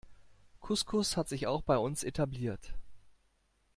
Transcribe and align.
Couscous 0.61 1.15
hat 1.15 1.29
sich 1.29 1.45
auch 1.45 1.61
bei 1.61 1.77
uns 1.77 2.03
etabliert. 2.03 2.73